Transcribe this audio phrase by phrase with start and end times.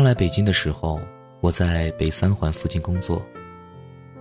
[0.00, 0.98] 刚来北京的时候，
[1.42, 3.22] 我在北三环附近工作，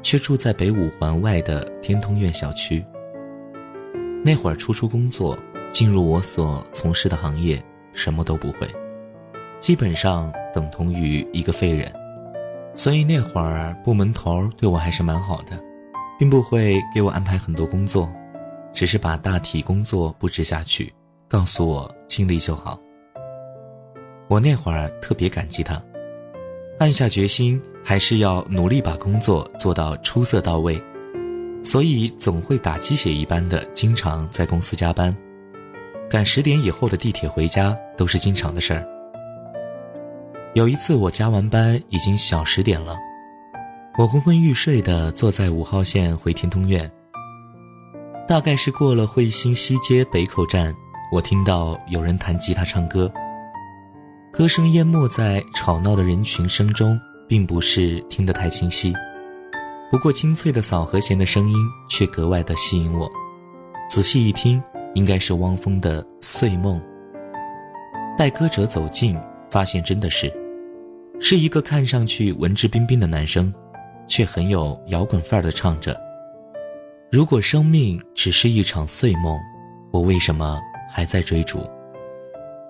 [0.01, 2.83] 却住在北五环外的天通苑小区。
[4.21, 5.39] 那会儿初出工作，
[5.71, 7.63] 进入我所从事的行业，
[7.93, 8.67] 什么都不会，
[9.61, 11.89] 基本上等同于一个废人。
[12.75, 15.57] 所以那会儿部门头对我还是蛮好的，
[16.19, 18.11] 并不会给我安排很多工作，
[18.73, 20.93] 只是把大体工作布置下去，
[21.29, 22.77] 告诉我尽力就好。
[24.29, 25.81] 我那会儿特别感激他，
[26.77, 30.79] 暗下决心还是要努力把工作做到出色到位，
[31.63, 35.17] 所以总会打鸡血一般的经常在公司加班，
[36.07, 38.87] 赶十点以后的地铁回家都是经常的事儿。
[40.53, 42.95] 有一次我加完班已经小十点了，
[43.97, 46.87] 我昏昏欲睡的坐在五号线回天通苑，
[48.27, 50.71] 大概是过了惠新西街北口站，
[51.11, 53.11] 我听到有人弹吉他唱歌。
[54.39, 58.93] 歌声淹没在吵闹的人群声中，并不是听得太清晰。
[59.91, 61.57] 不过清脆的扫和弦的声音
[61.89, 63.11] 却格外的吸引我。
[63.89, 66.79] 仔细一听，应该是汪峰的《碎梦》。
[68.17, 69.19] 待歌者走近，
[69.51, 70.33] 发现真的是，
[71.19, 73.53] 是一个看上去文质彬彬的男生，
[74.07, 75.99] 却很有摇滚范儿的唱着
[77.11, 79.37] ：“如果生命只是一场碎梦，
[79.91, 80.57] 我为什么
[80.89, 81.59] 还在追逐？”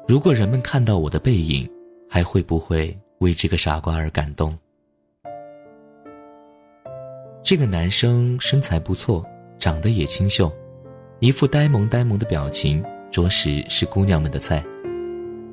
[0.10, 1.70] 如果人们看到我的背影，
[2.10, 4.52] 还会不会为这个傻瓜而感动？
[7.44, 9.24] 这个男生身材不错，
[9.60, 10.52] 长得也清秀，
[11.20, 14.66] 一副呆萌呆萌的表情，着实是姑娘们的菜。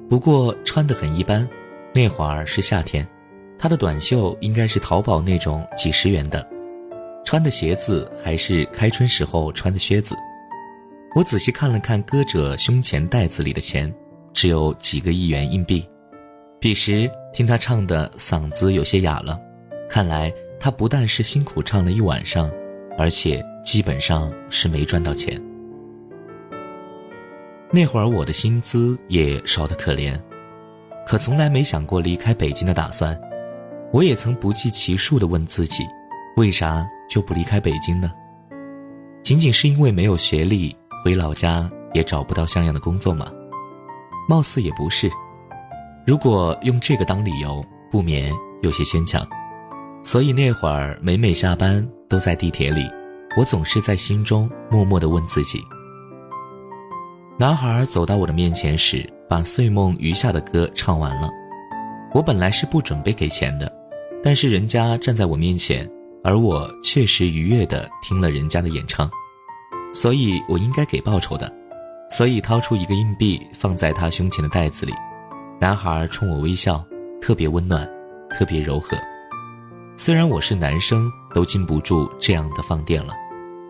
[0.09, 1.47] 不过穿得很一般，
[1.95, 3.07] 那会儿是夏天，
[3.59, 6.49] 他的短袖应该是淘宝那种几十元的，
[7.27, 10.17] 穿的鞋子还是开春时候穿的靴子。
[11.15, 13.95] 我仔细看了看歌者胸前袋子里的钱。
[14.37, 15.83] 只有几个亿元硬币，
[16.61, 19.41] 彼时听他唱的嗓子有些哑了，
[19.89, 22.53] 看来他不但是辛苦唱了一晚上，
[22.99, 25.43] 而且基本上是没赚到钱。
[27.71, 30.21] 那会儿我的薪资也少得可怜，
[31.07, 33.19] 可从来没想过离开北京的打算。
[33.91, 35.83] 我也曾不计其数地问自己，
[36.37, 38.13] 为啥就不离开北京呢？
[39.23, 43.33] 仅仅是因为没有学历，回老家也找不到像样的工作吗？
[44.29, 45.11] 貌似也不是，
[46.07, 48.33] 如果用这个当理由，不免
[48.63, 49.27] 有些牵强。
[50.03, 52.89] 所以那会儿每每下班都在地铁里，
[53.37, 55.61] 我总是在心中默默地问自己。
[57.39, 61.29] 男孩走到我的面前时，把《碎梦》余下的歌唱完了。
[62.15, 63.71] 我本来是不准备给钱的，
[64.23, 65.89] 但是人家站在我面前，
[66.25, 69.11] 而我确实愉悦地听了人家的演唱，
[69.93, 71.53] 所以我应该给报酬的。
[72.09, 74.93] 所以掏出一个硬币放在他胸前的袋子里，
[75.61, 76.85] 男孩冲我微笑，
[77.21, 77.89] 特别温暖，
[78.31, 78.97] 特别柔和。
[79.97, 83.13] 虽然我是男生，都禁不住这样的放电了，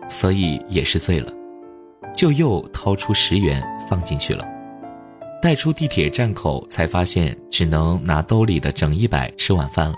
[0.07, 1.31] 所以也是醉了，
[2.13, 4.45] 就又掏出十元放进去了。
[5.41, 9.97] 带出地铁站口，才发现只能拿兜里的整一百吃晚饭了。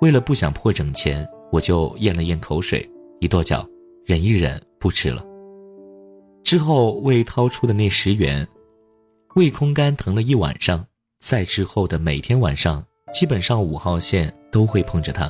[0.00, 2.88] 为了不想破整钱，我就咽了咽口水，
[3.20, 3.66] 一跺脚，
[4.04, 5.24] 忍一忍，不吃了。
[6.46, 8.46] 之后未掏出的那十元，
[9.34, 10.86] 胃空干疼了一晚上。
[11.18, 15.28] 再之后的每天晚上，基本上五号线都会碰着他。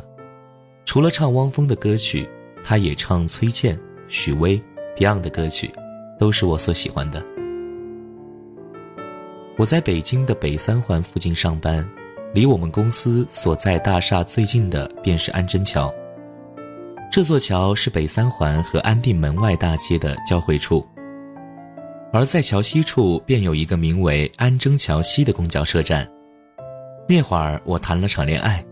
[0.84, 2.28] 除了唱汪峰的歌曲，
[2.62, 4.62] 他也唱崔健、许巍、
[4.94, 5.70] Beyond 的歌曲，
[6.18, 7.24] 都是我所喜欢的。
[9.56, 11.88] 我在北京的北三环附近上班，
[12.34, 15.90] 离我们公司所在大厦最近的便是安贞桥。
[17.10, 20.86] 这座桥是北三环和安定门外大街的交汇处。
[22.16, 26.10] 而在桥西处，便有一个名为安贞桥西的公交车站。
[27.06, 28.64] 那会儿我谈了场恋爱，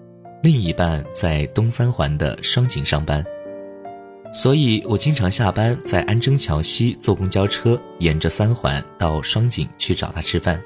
[0.43, 3.23] 另一半在东三环的双井上班，
[4.33, 10.59] 所以我经常下班在安贞桥西坐公交车，沿着三环到双井去找他吃饭。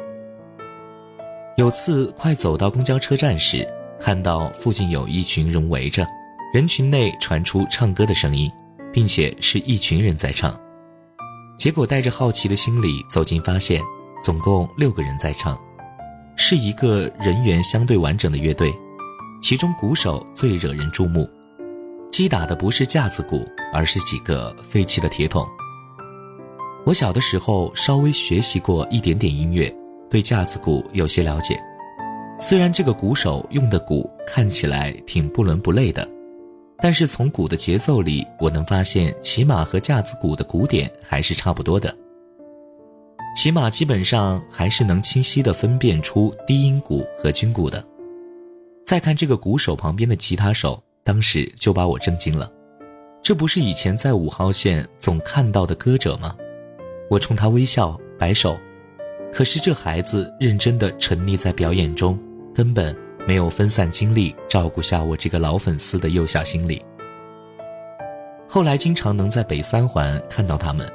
[1.57, 3.67] 有次快走到公交车站时，
[3.99, 6.07] 看到附近有一群人围着，
[6.55, 8.49] 人群内传出唱歌的声音，
[8.93, 10.57] 并且是一群人在唱。
[11.59, 13.83] 结果带着好奇的心理走近，发现
[14.23, 15.61] 总共六个人在唱，
[16.37, 18.73] 是一个人员相对完整的乐队，
[19.43, 21.29] 其中鼓手最惹人注目，
[22.13, 25.45] 击打的不是架子鼓，而是几个废弃的铁桶。
[26.87, 29.69] 我小的时候稍微学习过一点点音乐，
[30.09, 31.61] 对架子鼓有些了解，
[32.39, 36.09] 虽然这个鼓手用的鼓看起来挺不伦不类的。
[36.81, 41.95] 但是从鼓的节奏里，我能发现起码和架子鼓的鼓点还是差不多的。
[43.35, 47.85] 起码基本上还是能清晰地分辨出低音鼓和军鼓的。
[48.85, 52.51] 再看这个鼓手旁边的吉他手，当时就把我震惊了。
[53.23, 56.35] 这不是以前在五号线总看到的歌者吗？
[57.11, 58.59] 我冲他微笑摆手，
[59.33, 62.19] 可是这孩子认真的沉溺在表演中，
[62.55, 62.97] 根本
[63.29, 66.83] 没有分散精力照顾下我这个老粉丝的幼小心理。
[68.49, 70.91] 后来经常能在北三环看到他们，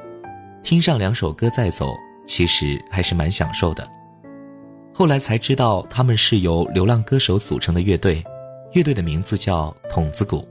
[0.63, 1.93] 听上两首歌再走，
[2.25, 3.87] 其实还是蛮享受的。
[4.91, 8.23] 后来才知道他们是由流浪歌手组成的乐队，
[8.71, 10.43] 乐队的名字叫筒子鼓。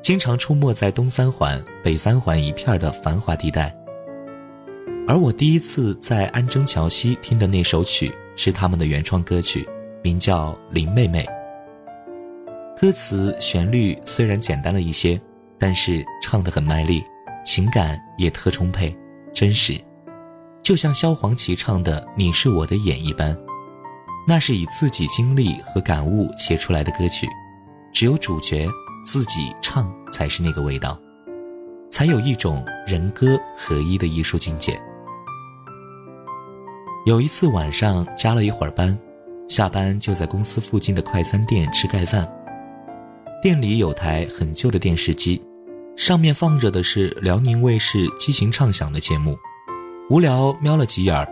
[0.00, 3.70] 经常出没在东三环、北三环一片的繁华地带。
[5.06, 9.68] 而我第一次在安贞桥西听的那首曲是他们的原创歌曲，
[10.06, 11.24] 名叫《林妹妹》。
[12.80, 15.20] 歌词旋律虽然简单了一些，
[15.58, 17.02] 但是唱得很卖力，
[17.44, 18.96] 情感也特充沛、
[19.34, 19.76] 真实，
[20.62, 23.36] 就像萧煌奇唱的《你是我的眼》一般。
[24.28, 27.26] 那是以自己经历和感悟写出来的歌曲，
[27.92, 28.68] 只有主角。
[29.04, 31.00] 自己唱才是那个味道，
[31.88, 34.76] 才有一种人歌合一的艺术境界。
[37.06, 38.98] 有一次晚上加了一会儿班，
[39.48, 42.28] 下班就在公司附近的快餐店吃盖饭。
[43.42, 45.40] 店里有台很旧的电视机，
[45.96, 49.38] 上面放着的是辽宁卫视激情唱响的节目。
[50.10, 51.28] 无聊瞄了几眼儿，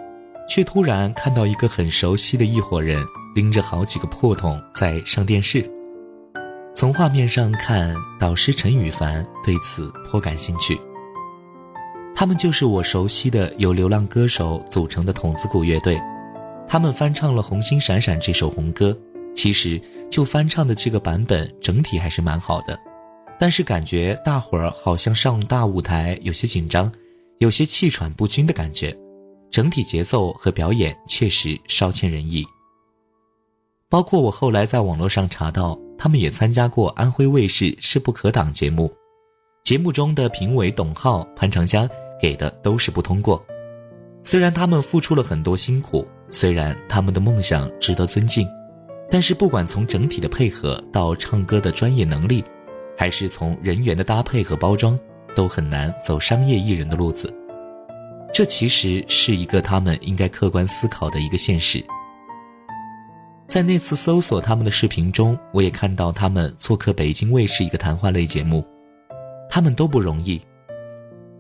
[0.49, 5.69] 却突然看到一个很熟悉的一伙人拎着好几个破桶在上电视。
[6.75, 10.79] 从画面上看，导师陈羽凡对此颇感兴趣。
[12.15, 16.01] 他们就是我熟悉的由流浪歌手组成的筒子鼓乐队，
[16.69, 18.97] 他们翻唱了《红星闪闪》这首红歌。
[19.35, 19.81] 其实
[20.11, 22.79] 就翻唱的这个版本，整体还是蛮好的，
[23.39, 26.93] 但是感觉大伙儿好像上大舞台有些紧张，
[27.39, 28.97] 有些气喘不均的感觉，
[29.51, 32.45] 整体节奏和表演确实稍欠人意。
[33.89, 35.79] 包括我后来在网络上查到。
[35.97, 38.93] 他们也参加过安徽卫视《势不可挡》节目，
[39.63, 41.89] 节目中的评委董浩、潘长江
[42.21, 43.43] 给的都是不通过。
[44.25, 48.49] 虽然他们付出了很多辛苦，虽然他们的梦想值得尊敬，
[49.11, 52.43] 但是不管从整体的配合到唱歌的专业能力，
[52.97, 54.99] 还是从人员的搭配和包装，
[55.35, 57.33] 都很难走商业艺人的路子。
[58.33, 61.85] 这其实是一个他们应该客观思考的一个现实。
[63.47, 68.65] 在那次搜索他们的视频中，我也看到他们做客北京卫视一个谈话类节目。
[69.49, 70.41] 他们都不容易，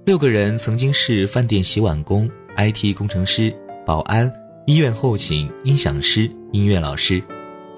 [0.05, 3.53] 六个人曾经是饭店洗碗工、IT 工程师、
[3.85, 4.33] 保安、
[4.67, 7.23] 医院后勤、音响师、音乐老师，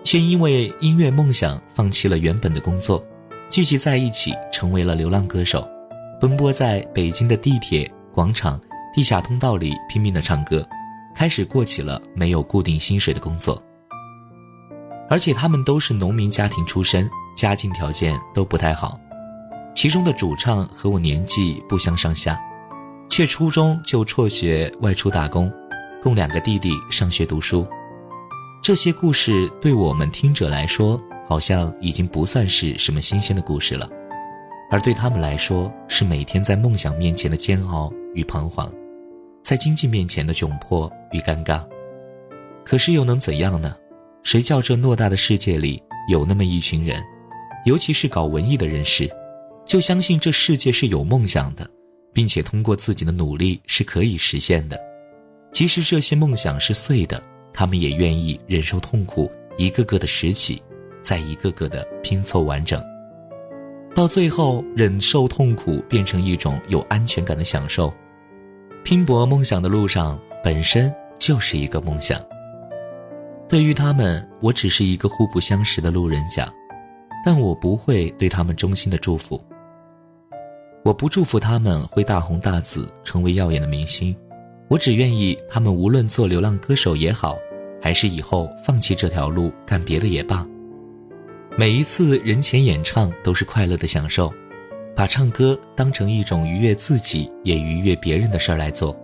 [0.04, 3.04] 却因为音乐梦想放弃了原本的工作，
[3.50, 5.68] 聚集在一起成为了流浪歌手，
[6.20, 8.60] 奔波在北京的地铁、广场、
[8.94, 10.64] 地下通道里拼命的唱歌，
[11.12, 13.60] 开始过起了没有固定薪水的工作。
[15.10, 18.96] 而且他们都是农民家庭出身，家境条件都不太好。
[19.74, 22.40] 其中的主唱和我年纪不相上下，
[23.10, 25.52] 却初中就辍学外出打工，
[26.06, 27.66] 供两个弟弟上学读书。
[28.62, 33.90] 这些故事对我们听者来说，好像已经不算是什么新鲜的故事了，
[34.70, 38.72] 而对他们来说，是每天在梦想面前的煎熬与彷徨，
[39.42, 41.60] 在经济面前的窘迫与尴尬。
[42.64, 43.74] 可是又能怎样呢？
[44.22, 47.02] 谁叫这偌大的世界里有那么一群人，
[47.64, 49.10] 尤其是搞文艺的人士，
[49.66, 51.68] 就相信这世界是有梦想的，
[52.12, 54.85] 并且通过自己的努力是可以实现的。
[55.56, 60.62] 即使这些梦想是碎的，他们也愿意忍受痛苦，一个个的拾起，
[61.00, 62.78] 再一个个的拼凑完整。
[63.94, 67.90] 到最后，忍受痛苦变成一种有安全感的享受。
[68.84, 72.20] 拼搏梦想的路上本身就是一个梦想。
[73.48, 76.52] 对于他们，我只是一个互不相识的路人甲，
[77.24, 79.42] 但我不会对他们衷心的祝福。
[80.84, 84.14] 我不祝福他们会大红大紫，成为耀眼的明星，
[84.68, 87.36] 我只愿意他们无论做流浪歌手也好，
[87.80, 90.46] 还是以后放弃这条路干别的也罢，
[91.56, 94.32] 每一次人前演唱都是快乐的享受，
[94.94, 98.94] 把唱歌当成一种愉悦自己也愉悦别人的事儿来做，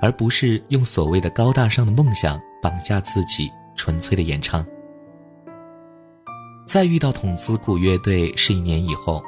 [0.00, 3.50] 而不是用所谓的高大上的梦想绑架自己。
[3.74, 4.64] 纯粹的演唱。
[6.66, 9.20] 再遇到筒子鼓乐队是一年以后，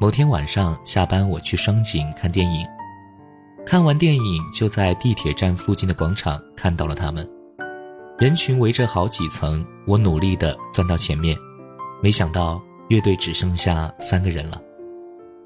[0.00, 2.66] 某天晚上下班，我去双井看电影。
[3.66, 7.28] 看完电影，就在地铁站附近的广场看到了他们，
[8.18, 9.64] 人群围着好几层。
[9.86, 11.36] 我努力的钻到前面，
[12.02, 14.60] 没想到乐队只剩下三个人了。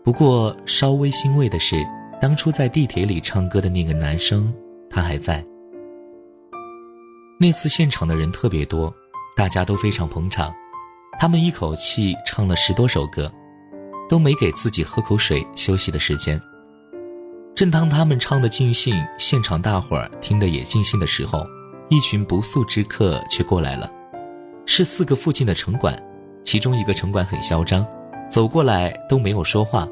[0.04, 1.76] 不过稍微欣慰的是，
[2.20, 4.52] 当初在地铁里唱歌的那个男生，
[4.90, 5.44] 他还在。
[7.40, 8.92] 那次现场的人特别多，
[9.36, 10.52] 大家都非常捧场。
[11.20, 13.32] 他们一口气唱了十多首歌，
[14.08, 16.40] 都没给自己喝口水休息的时间。
[17.58, 21.44] 正当他们唱得尽兴，现场大伙儿听得也尽兴的时候，
[21.88, 23.92] 一群不速之客却过来了，
[24.64, 26.00] 是四个附近的城管，
[26.44, 27.84] 其中一个城管很嚣张，
[28.30, 29.88] 走过来都没有说话，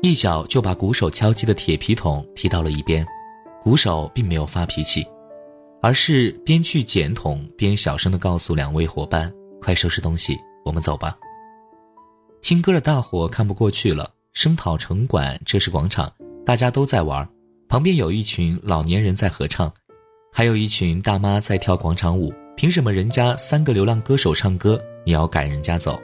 [0.00, 3.06] 一脚就把鼓手敲击的铁皮桶踢到了一边。
[3.60, 5.06] 鼓手并没有发脾气，
[5.82, 10.34] 而是边去捡桶边小声的告诉两位伙伴：“快收拾东西，
[10.64, 11.14] 我们走吧。”
[12.40, 16.10] 听歌的大伙看不过去了，声讨城管：“这是广场，
[16.44, 17.28] 大家都在玩，
[17.68, 19.72] 旁边有一群老年人在合唱，
[20.32, 26.00] 还有一群大妈在跳广场舞，凭什么人家三个流浪歌手唱歌，你要赶人家走？”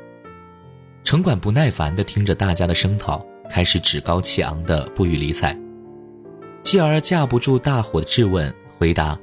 [1.03, 5.57] 城管不耐烦地听着大家的声讨，开始趾高气昂的不予理睬。
[6.63, 9.19] 继而架不住大伙的质问，回答：“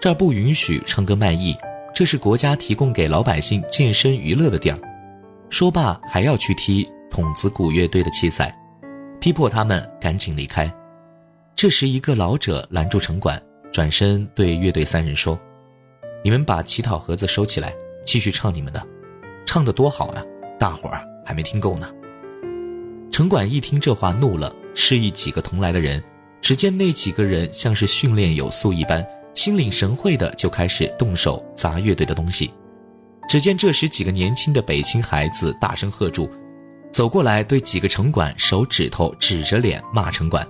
[0.00, 1.56] 这儿不允许唱歌卖艺，
[1.94, 4.78] 这是国家提供给老百姓健身娱乐的地儿。”
[5.50, 8.54] 说罢还要去踢筒子鼓乐队的器材，
[9.24, 10.70] 逼迫他们赶紧离开。
[11.56, 15.40] 这时，一个老者拦住城管，转身对乐队三人说
[16.22, 18.86] ：“你们把乞讨盒子收起来，继续唱你们的，
[19.46, 20.22] 唱得多好啊！
[20.58, 21.90] 大伙儿还没听够呢。”
[23.10, 26.04] 城管一听这话怒了，示意几个同来的人。
[26.42, 29.02] 只见那几个人像是训练有素一般，
[29.32, 32.52] 心领神会的就开始动手砸乐队的东西。
[33.26, 36.28] 只见这时几个年轻的北京孩子大声喝住，
[36.94, 40.46] 走过来对几个城管手指头指着脸骂城管，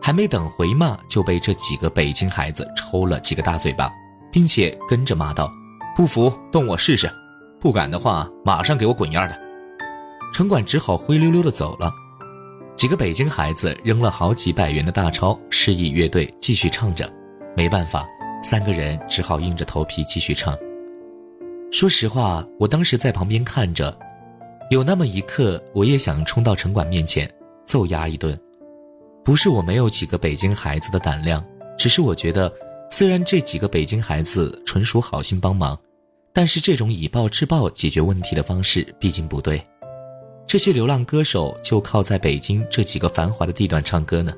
[0.00, 3.92] 还没等回骂就被这几个北京孩子抽了几个大嘴巴，
[4.32, 5.52] 并且跟着骂道
[5.94, 7.12] ：“不服动我试试，
[7.60, 9.38] 不敢的话马上给我滚样的。”
[10.32, 11.92] 城管只好灰溜溜的走了。
[12.74, 17.06] 几个北京孩子扔了好几百元的大钞，示意乐队继续唱着。
[17.54, 18.08] 没办法，
[18.42, 20.56] 三个人只好硬着头皮继续唱。
[21.70, 23.94] 说实话，我当时在旁边看着，
[24.70, 27.30] 有那么一刻，我也想冲到城管面前
[27.64, 28.38] 揍丫一顿。
[29.24, 31.44] 不是我没有几个北京孩子的胆量，
[31.78, 32.52] 只是我觉得，
[32.90, 35.78] 虽然这几个北京孩子纯属好心帮忙，
[36.32, 39.64] 但是这种以暴制暴解决问题的方式毕竟不对。
[40.46, 44.32] 这些流浪歌手就靠在北京这几个繁华的地段唱歌呢，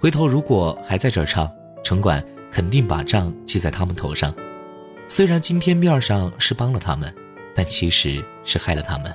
[0.00, 1.50] 回头如果还在这儿唱，
[1.84, 4.34] 城管肯定把账记在他们头上。
[5.06, 7.14] 虽然今天面上是帮了他们，
[7.54, 9.14] 但其实是害了他们。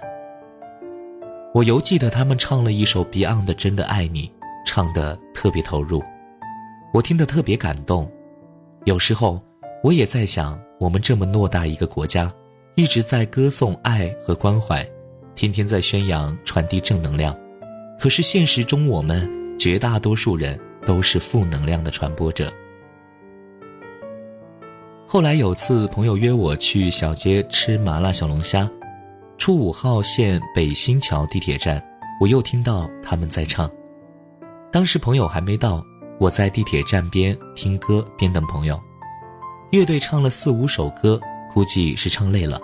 [1.54, 4.28] 我犹记得他们唱了一首 Beyond 的《真的爱你》，
[4.66, 6.04] 唱得特别投入，
[6.92, 8.12] 我听得特别感动。
[8.86, 9.40] 有时候
[9.84, 12.34] 我也在想，我们这么偌大一个国家，
[12.74, 14.84] 一直在歌颂爱和关怀。
[15.36, 17.38] 天天在宣扬、传递正能量，
[18.00, 19.30] 可是现实中我们
[19.60, 22.52] 绝大多数人都是负能量的传播者。
[25.06, 28.68] 后来有次朋友约我去小街吃麻辣小龙虾，
[29.44, 31.84] 出五号线北新桥地铁站，
[32.18, 33.70] 我又听到他们在唱。
[34.72, 35.84] 当时朋友还没到，
[36.18, 38.82] 我在地铁站边听歌边等朋友。
[39.70, 41.20] 乐队唱了四五首歌，
[41.54, 42.58] 估计是唱累了，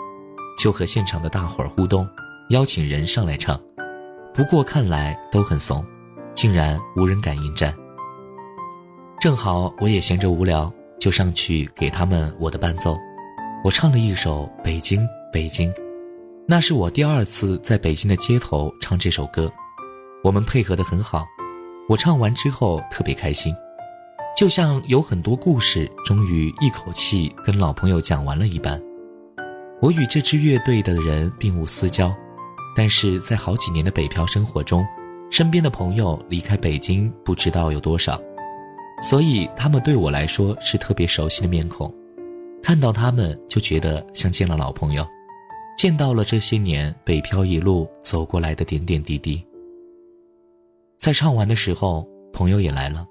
[0.58, 2.08] 就和现场的大伙儿互动。
[2.52, 3.60] 邀请人上来唱，
[4.34, 5.86] 不过看来都很怂，
[6.34, 7.76] 竟然无人敢应战。
[9.20, 12.98] 正好我也闲着无聊，就上去给他们我的伴奏。
[13.66, 15.70] 我唱了一首《北京北京》，
[16.52, 19.48] 那是我第二次在北京的街头唱这首歌。
[20.24, 21.24] 我们配合得很好，
[21.88, 23.54] 我唱完之后特别开心，
[24.36, 28.82] 就像有很多故事终于一口气跟老朋友讲完了一般。
[29.80, 32.12] 我与这支乐队的人并无私交。
[32.76, 34.84] 但是在好几年的北漂生活中，
[35.30, 38.20] 身边的朋友离开北京不知道有多少，
[39.04, 41.94] 所以他们对我来说是特别熟悉的面孔，
[42.64, 45.06] 看到他们就觉得像见了老朋友，
[45.80, 49.42] 见到了这些年北漂一路走过来的点点滴滴。
[50.98, 53.08] 在唱完的时候，朋友也来了，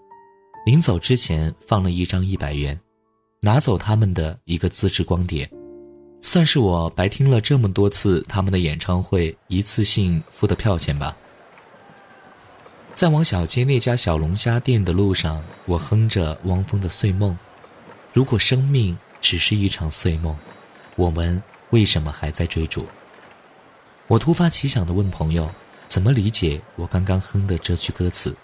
[0.66, 2.78] 临走之前放了一张一百元，
[3.40, 5.50] 拿走他们的一个自制光碟。
[6.20, 11.16] 算是我白听了这么多次他们的演唱会一次性付的票钱吧。
[12.92, 17.32] 在往小街那家小龙虾店的路上，我哼着汪峰的《碎梦》。
[18.12, 20.36] 如果生命只是一场碎梦，
[20.96, 22.86] 我们为什么还在追逐？
[24.06, 25.50] 我突发奇想的问朋友
[25.88, 28.34] ：“怎么理解我刚刚哼的这句歌词？”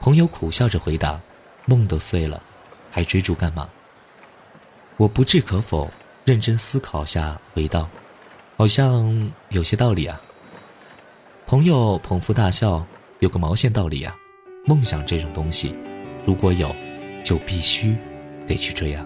[0.00, 1.20] 朋友苦笑着回答
[1.66, 2.42] ：“梦都碎了，
[2.90, 3.68] 还追逐干嘛？”
[4.96, 5.90] 我不置可否。
[6.24, 7.88] 认真思考下，回道
[8.56, 10.20] ：“好像有些道理啊。”
[11.46, 12.86] 朋友捧腹大笑
[13.18, 14.14] ：“有个毛线道理啊！
[14.64, 15.76] 梦想这种东西，
[16.24, 16.72] 如果有，
[17.24, 17.96] 就必须
[18.46, 19.04] 得去追啊。”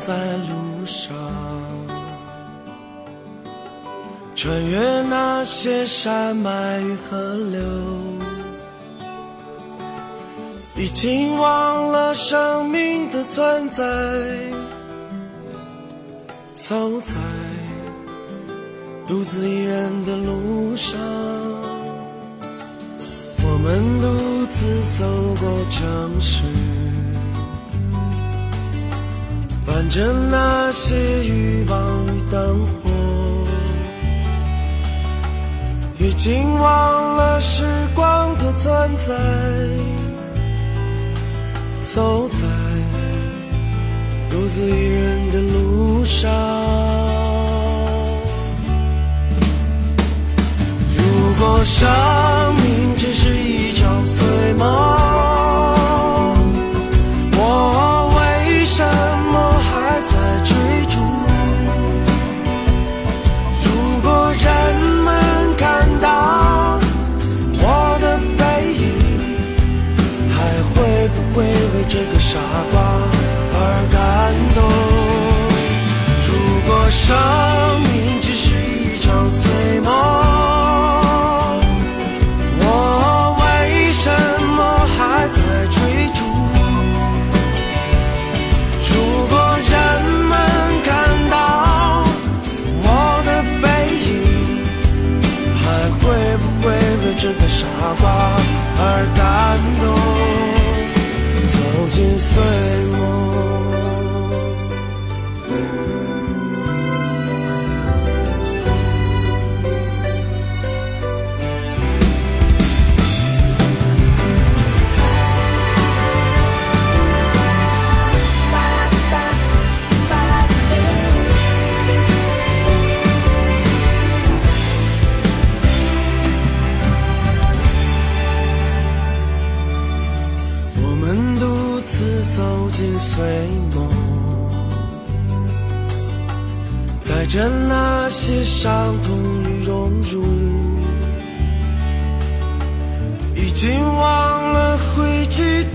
[0.00, 1.14] 在路上，
[4.34, 7.60] 穿越那些山脉与河流，
[10.76, 13.82] 已经忘了生命的存在，
[16.54, 17.14] 走在
[19.06, 20.98] 独自一人的路上，
[23.42, 25.06] 我们独自走
[25.40, 26.42] 过城市。
[29.66, 30.94] 伴着那些
[31.24, 32.90] 欲望与灯火，
[35.98, 39.12] 已经忘了时光的存在，
[41.82, 42.46] 走在
[44.30, 46.30] 独自一人的路上。
[50.96, 51.88] 如果生
[52.54, 54.24] 命只是一场碎
[54.58, 55.25] 梦。
[72.36, 72.85] 傻瓜。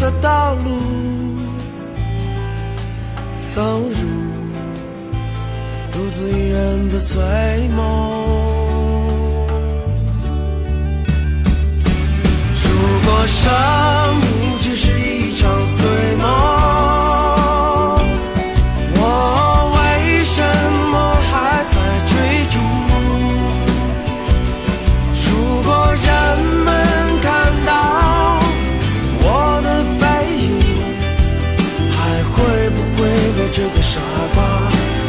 [0.02, 0.80] 的道路，
[3.40, 3.96] 走入
[5.92, 7.22] 独自一人的碎
[7.76, 7.86] 梦。
[12.64, 12.68] 如
[13.06, 13.52] 果生
[14.22, 15.88] 命只是一场碎
[16.18, 16.91] 梦。
[33.62, 34.00] 有个傻
[34.34, 34.44] 瓜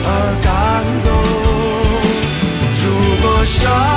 [0.04, 0.08] 而
[0.42, 1.10] 感动。
[2.82, 3.91] 如果。